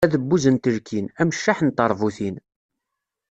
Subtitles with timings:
[0.05, 2.35] Adebbuz n telkin, ameccaḥ n teṛbutin.